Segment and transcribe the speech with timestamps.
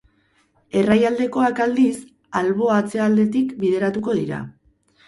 [0.79, 1.93] Errai aldekoak, aldiz,
[2.43, 4.43] albo-atzealdetik bideratuko dira.